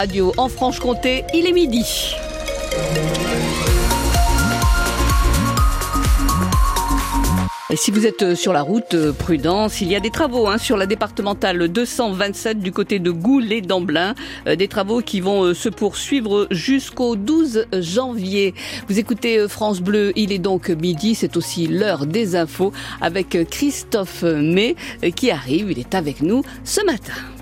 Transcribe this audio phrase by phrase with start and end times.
[0.00, 2.14] Radio en Franche-Comté, il est midi.
[7.68, 10.46] Et si vous êtes euh, sur la route, euh, prudence, il y a des travaux
[10.46, 14.14] hein, sur la départementale 227 du côté de Goulet-d'Amblin,
[14.46, 18.54] euh, des travaux qui vont se poursuivre jusqu'au 12 janvier.
[18.88, 24.22] Vous écoutez France Bleu, il est donc midi, c'est aussi l'heure des infos avec Christophe
[24.22, 24.76] May
[25.16, 27.37] qui arrive, il est avec nous ce matin.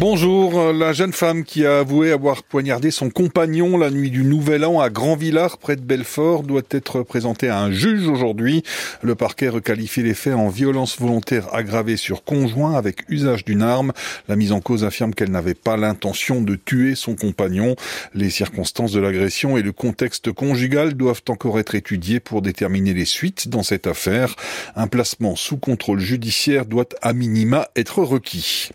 [0.00, 4.64] Bonjour, la jeune femme qui a avoué avoir poignardé son compagnon la nuit du Nouvel
[4.64, 8.62] An à Grand-Villard, près de Belfort, doit être présentée à un juge aujourd'hui.
[9.02, 13.92] Le parquet requalifie les faits en violence volontaire aggravée sur conjoint avec usage d'une arme.
[14.26, 17.76] La mise en cause affirme qu'elle n'avait pas l'intention de tuer son compagnon.
[18.14, 23.04] Les circonstances de l'agression et le contexte conjugal doivent encore être étudiés pour déterminer les
[23.04, 24.34] suites dans cette affaire.
[24.76, 28.70] Un placement sous contrôle judiciaire doit à minima être requis.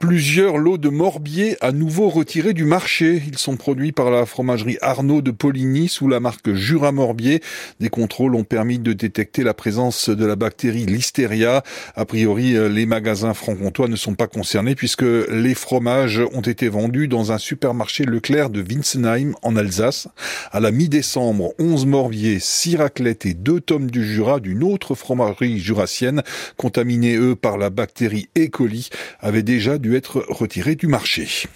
[0.00, 3.22] Plusieurs lots de morbier à nouveau retirés du marché.
[3.26, 7.42] Ils sont produits par la fromagerie Arnaud de Poligny sous la marque Jura Morbier.
[7.80, 11.62] Des contrôles ont permis de détecter la présence de la bactérie Listeria.
[11.96, 17.08] A priori, les magasins franc-comtois ne sont pas concernés puisque les fromages ont été vendus
[17.08, 20.08] dans un supermarché Leclerc de Winsenheim en Alsace.
[20.52, 25.58] À la mi-décembre, 11 morbiers, 6 raclettes et 2 tomes du Jura d'une autre fromagerie
[25.58, 26.22] jurassienne,
[26.56, 28.46] contaminés eux par la bactérie E.
[28.46, 28.88] coli,
[29.20, 31.48] avaient déjà dû être retirés du marché.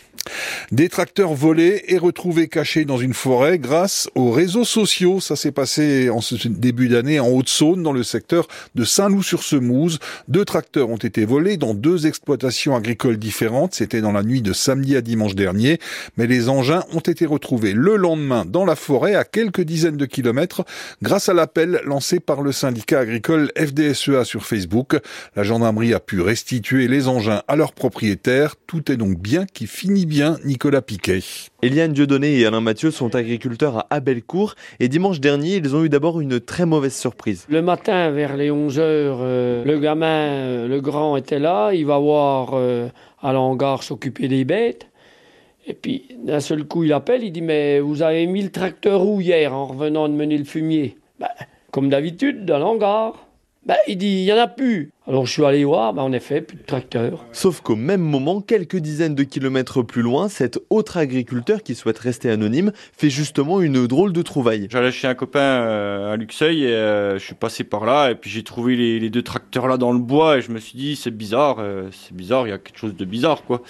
[0.70, 5.20] Des tracteurs volés et retrouvés cachés dans une forêt grâce aux réseaux sociaux.
[5.20, 9.98] Ça s'est passé en ce début d'année en Haute-Saône, dans le secteur de Saint-Loup-sur-Semouse.
[10.28, 13.74] Deux tracteurs ont été volés dans deux exploitations agricoles différentes.
[13.74, 15.78] C'était dans la nuit de samedi à dimanche dernier.
[16.16, 20.06] Mais les engins ont été retrouvés le lendemain dans la forêt à quelques dizaines de
[20.06, 20.64] kilomètres
[21.02, 24.96] grâce à l'appel lancé par le syndicat agricole FDSEA sur Facebook.
[25.36, 28.54] La gendarmerie a pu restituer les engins à leurs propriétaires.
[28.66, 31.20] Tout est donc bien qui finit bien bien Nicolas Piquet.
[31.62, 35.88] Eliane Dieudonné et Alain Mathieu sont agriculteurs à Abelcourt et dimanche dernier, ils ont eu
[35.88, 37.46] d'abord une très mauvaise surprise.
[37.48, 41.96] Le matin, vers les 11h, euh, le gamin, euh, le grand était là, il va
[41.96, 42.88] voir euh,
[43.22, 44.86] à l'hangar s'occuper des bêtes.
[45.66, 49.06] Et puis, d'un seul coup, il appelle, il dit Mais vous avez mis le tracteur
[49.06, 50.98] où hier en revenant de mener le fumier?
[51.20, 51.28] Ben,
[51.70, 53.28] Comme d'habitude, dans l'hangar.
[53.64, 54.90] Ben, il dit, il n'y en a plus.
[55.06, 57.24] Alors je suis allé voir, ben, en effet, plus de tracteur.
[57.30, 61.98] Sauf qu'au même moment, quelques dizaines de kilomètres plus loin, cet autre agriculteur qui souhaite
[62.00, 64.66] rester anonyme fait justement une drôle de trouvaille.
[64.68, 68.16] J'allais chez un copain euh, à Luxeuil et euh, je suis passé par là et
[68.16, 70.96] puis j'ai trouvé les, deux tracteurs là dans le bois et je me suis dit,
[70.96, 73.62] c'est bizarre, euh, c'est bizarre, il y a quelque chose de bizarre quoi.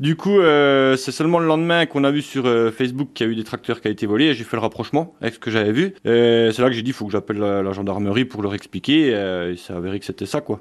[0.00, 3.28] Du coup, euh, c'est seulement le lendemain qu'on a vu sur euh, Facebook qu'il y
[3.28, 5.38] a eu des tracteurs qui ont été volés et j'ai fait le rapprochement avec ce
[5.38, 5.94] que j'avais vu.
[6.04, 9.08] c'est là que j'ai dit, il faut que j'appelle la, gendarmerie pour leur expliquer.
[9.08, 10.60] et ça avéré que c'était ça, quoi.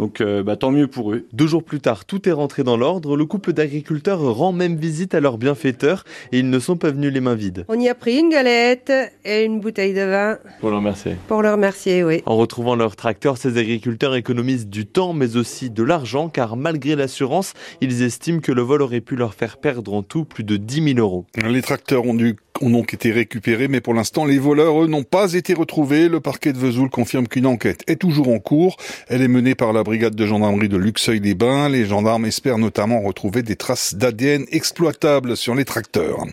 [0.00, 1.26] Donc euh, bah, tant mieux pour eux.
[1.34, 3.18] Deux jours plus tard, tout est rentré dans l'ordre.
[3.18, 7.12] Le couple d'agriculteurs rend même visite à leurs bienfaiteurs et ils ne sont pas venus
[7.12, 7.66] les mains vides.
[7.68, 8.90] On y a pris une galette
[9.26, 10.38] et une bouteille de vin.
[10.60, 11.16] Pour leur remercier.
[11.28, 12.22] Pour leur remercier, oui.
[12.24, 16.96] En retrouvant leur tracteur, ces agriculteurs économisent du temps mais aussi de l'argent car malgré
[16.96, 17.52] l'assurance,
[17.82, 20.94] ils estiment que le vol aurait pu leur faire perdre en tout plus de 10
[20.94, 21.26] 000 euros.
[21.46, 25.02] Les tracteurs ont dû ont donc été récupérés, mais pour l'instant, les voleurs, eux, n'ont
[25.02, 26.08] pas été retrouvés.
[26.08, 28.76] Le parquet de Vesoul confirme qu'une enquête est toujours en cours.
[29.08, 31.68] Elle est menée par la brigade de gendarmerie de Luxeuil-les-Bains.
[31.68, 36.24] Les gendarmes espèrent notamment retrouver des traces d'ADN exploitables sur les tracteurs.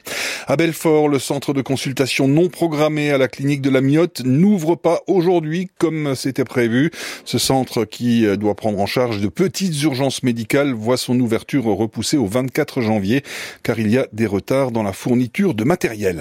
[0.47, 4.75] À Belfort, le centre de consultation non programmé à la clinique de la Miotte n'ouvre
[4.75, 6.91] pas aujourd'hui comme c'était prévu.
[7.25, 12.17] Ce centre qui doit prendre en charge de petites urgences médicales voit son ouverture repoussée
[12.17, 13.23] au 24 janvier
[13.63, 16.16] car il y a des retards dans la fourniture de matériel.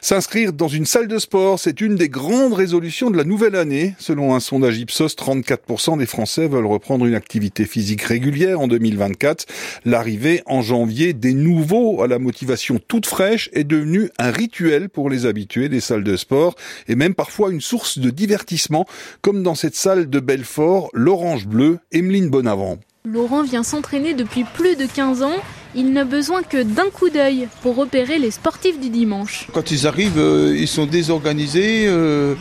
[0.00, 3.94] S'inscrire dans une salle de sport, c'est une des grandes résolutions de la nouvelle année.
[3.98, 9.46] Selon un sondage Ipsos, 34% des Français veulent reprendre une activité physique régulière en 2024.
[9.84, 15.10] L'arrivée en janvier des nouveaux à la motivation toute fraîche est devenue un rituel pour
[15.10, 16.54] les habitués des salles de sport
[16.86, 18.86] et même parfois une source de divertissement,
[19.20, 22.78] comme dans cette salle de Belfort, l'Orange Bleu, Emeline Bonavent.
[23.04, 25.36] Laurent vient s'entraîner depuis plus de 15 ans.
[25.78, 29.46] Il n'a besoin que d'un coup d'œil pour repérer les sportifs du dimanche.
[29.52, 32.34] Quand ils arrivent, euh, ils sont désorganisés, euh,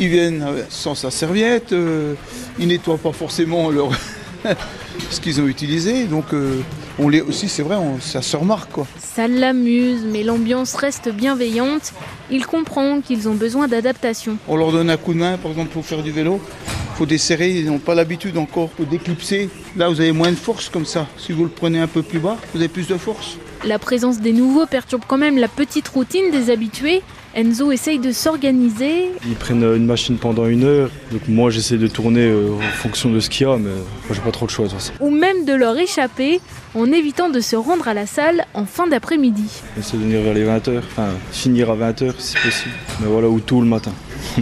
[0.00, 2.14] ils viennent sans sa serviette, euh,
[2.58, 3.90] ils nettoient pas forcément leur
[5.10, 6.06] ce qu'ils ont utilisé.
[6.06, 6.24] Donc
[6.98, 8.88] on les aussi, c'est vrai, ça se remarque quoi.
[8.98, 11.92] Ça l'amuse, mais l'ambiance reste bienveillante.
[12.28, 14.36] Il comprend qu'ils ont besoin d'adaptation.
[14.48, 16.40] On leur donne un coup de main, par exemple, pour faire du vélo
[17.00, 18.68] faut desserrer, ils n'ont pas l'habitude encore.
[18.76, 19.48] Faut déclipser.
[19.74, 21.06] Là, vous avez moins de force comme ça.
[21.16, 23.38] Si vous le prenez un peu plus bas, vous avez plus de force.
[23.64, 27.00] La présence des nouveaux perturbe quand même la petite routine des habitués.
[27.34, 29.12] Enzo essaye de s'organiser.
[29.26, 33.08] Ils prennent une machine pendant une heure, donc moi j'essaie de tourner euh, en fonction
[33.08, 34.66] de ce qu'il y a, mais moi j'ai pas trop de choix.
[35.00, 36.40] Ou même de leur échapper
[36.74, 39.44] en évitant de se rendre à la salle en fin d'après-midi.
[39.78, 43.40] Essayer de venir vers les 20h, enfin finir à 20h si possible, mais voilà, ou
[43.40, 43.92] tout le matin.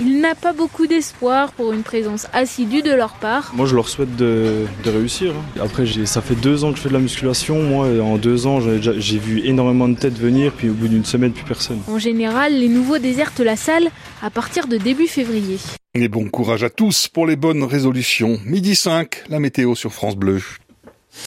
[0.00, 3.52] Il n'a pas beaucoup d'espoir pour une présence assidue de leur part.
[3.54, 5.32] Moi, je leur souhaite de, de réussir.
[5.32, 5.60] hein.
[5.62, 7.62] Après, ça fait deux ans que je fais de la musculation.
[7.62, 11.04] Moi, et en deux ans, j'ai vu énormément de têtes venir, puis au bout d'une
[11.04, 11.80] semaine, plus personne.
[11.88, 13.88] En général, les nouveaux désertent la salle
[14.22, 15.58] à partir de début février.
[15.94, 18.38] Et bon courage à tous pour les bonnes résolutions.
[18.44, 20.40] Midi 5, la météo sur France Bleu.